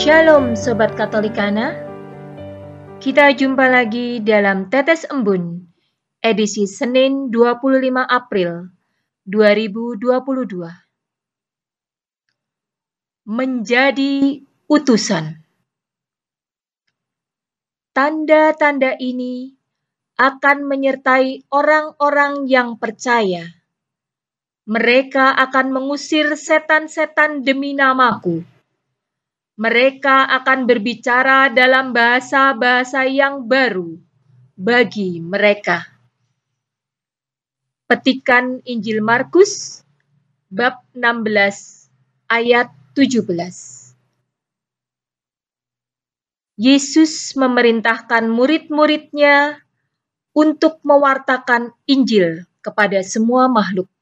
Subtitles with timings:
[0.00, 1.76] Shalom Sobat Katolikana
[3.04, 5.68] Kita jumpa lagi dalam Tetes Embun
[6.24, 8.72] edisi Senin 25 April
[9.28, 10.08] 2022
[13.28, 14.40] Menjadi
[14.72, 15.36] utusan.
[17.92, 19.52] Tanda-tanda ini
[20.16, 23.44] akan menyertai orang-orang yang percaya.
[24.64, 28.59] Mereka akan mengusir setan-setan demi namaku
[29.60, 34.00] mereka akan berbicara dalam bahasa-bahasa yang baru
[34.56, 35.84] bagi mereka.
[37.84, 39.84] Petikan Injil Markus
[40.48, 41.92] bab 16
[42.32, 43.20] ayat 17.
[46.56, 49.60] Yesus memerintahkan murid-muridnya
[50.32, 53.92] untuk mewartakan Injil kepada semua makhluk.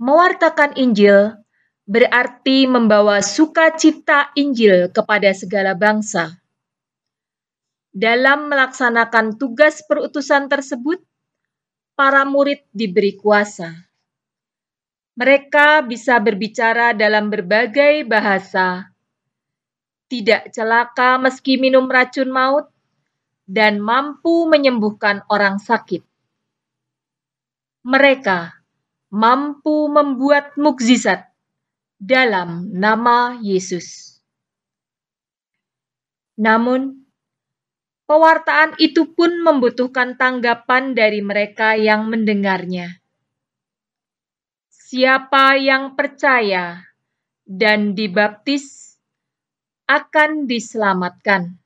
[0.00, 1.43] Mewartakan Injil
[1.84, 6.40] berarti membawa sukacita Injil kepada segala bangsa.
[7.94, 10.98] Dalam melaksanakan tugas perutusan tersebut,
[11.94, 13.70] para murid diberi kuasa.
[15.14, 18.90] Mereka bisa berbicara dalam berbagai bahasa,
[20.10, 22.66] tidak celaka meski minum racun maut,
[23.46, 26.02] dan mampu menyembuhkan orang sakit.
[27.86, 28.58] Mereka
[29.14, 31.33] mampu membuat mukjizat
[32.00, 34.18] dalam nama Yesus.
[36.34, 37.06] Namun,
[38.10, 42.98] pewartaan itu pun membutuhkan tanggapan dari mereka yang mendengarnya.
[44.70, 46.82] Siapa yang percaya
[47.46, 48.96] dan dibaptis
[49.84, 51.60] akan diselamatkan.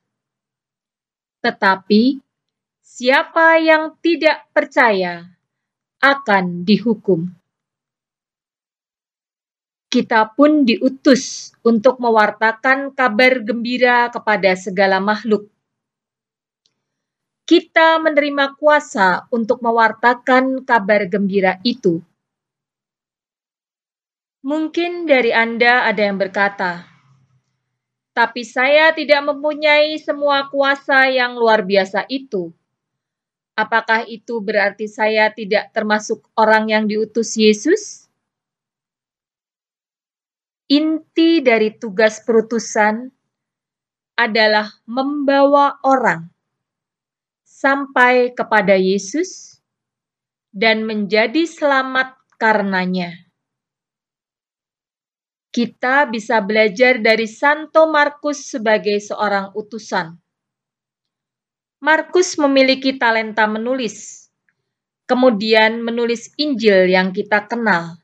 [1.39, 2.19] Tetapi
[2.83, 5.23] siapa yang tidak percaya
[6.03, 7.38] akan dihukum
[9.89, 15.49] kita pun diutus untuk mewartakan kabar gembira kepada segala makhluk.
[17.49, 22.05] Kita menerima kuasa untuk mewartakan kabar gembira itu.
[24.45, 26.85] Mungkin dari Anda ada yang berkata,
[28.13, 32.53] "Tapi saya tidak mempunyai semua kuasa yang luar biasa itu."
[33.57, 38.08] Apakah itu berarti saya tidak termasuk orang yang diutus Yesus?
[40.69, 43.09] Inti dari tugas perutusan
[44.13, 46.29] adalah membawa orang
[47.41, 49.57] sampai kepada Yesus
[50.53, 53.11] dan menjadi selamat karenanya.
[55.49, 60.13] Kita bisa belajar dari Santo Markus sebagai seorang utusan.
[61.81, 64.29] Markus memiliki talenta menulis,
[65.09, 67.98] kemudian menulis Injil yang kita kenal.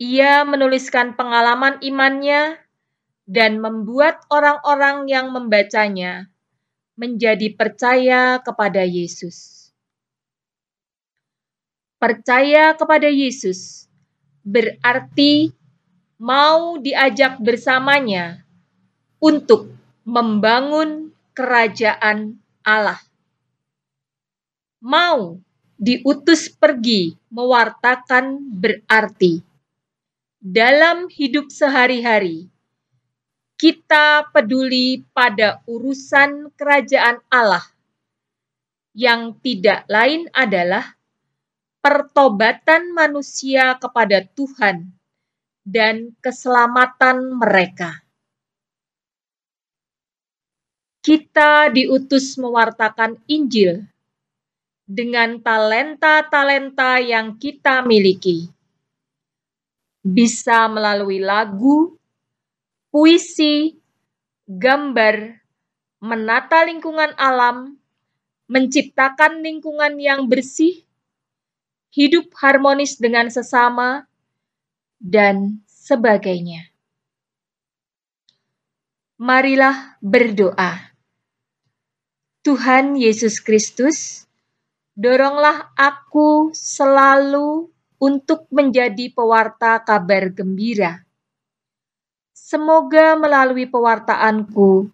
[0.00, 2.56] Ia menuliskan pengalaman imannya
[3.28, 6.32] dan membuat orang-orang yang membacanya
[6.96, 9.68] menjadi percaya kepada Yesus.
[12.00, 13.92] Percaya kepada Yesus
[14.40, 15.52] berarti
[16.16, 18.40] mau diajak bersamanya
[19.20, 19.68] untuk
[20.08, 23.04] membangun kerajaan Allah.
[24.80, 25.44] Mau
[25.76, 29.49] diutus pergi mewartakan berarti
[30.40, 32.48] dalam hidup sehari-hari,
[33.60, 37.60] kita peduli pada urusan kerajaan Allah
[38.96, 40.96] yang tidak lain adalah
[41.84, 44.88] pertobatan manusia kepada Tuhan
[45.60, 48.00] dan keselamatan mereka.
[51.04, 53.84] Kita diutus mewartakan Injil
[54.88, 58.48] dengan talenta-talenta yang kita miliki
[60.00, 61.96] bisa melalui lagu,
[62.88, 63.76] puisi,
[64.48, 65.40] gambar,
[66.00, 67.76] menata lingkungan alam,
[68.50, 70.82] menciptakan lingkungan yang bersih,
[71.92, 74.08] hidup harmonis dengan sesama,
[74.98, 76.68] dan sebagainya.
[79.20, 80.90] Marilah berdoa.
[82.40, 84.24] Tuhan Yesus Kristus,
[84.96, 87.68] doronglah aku selalu
[88.00, 91.04] untuk menjadi pewarta kabar gembira.
[92.32, 94.88] Semoga melalui pewartaanku,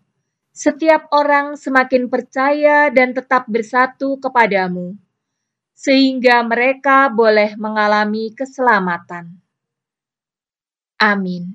[0.50, 4.98] setiap orang semakin percaya dan tetap bersatu kepadamu,
[5.72, 9.38] sehingga mereka boleh mengalami keselamatan.
[11.00, 11.54] Amin.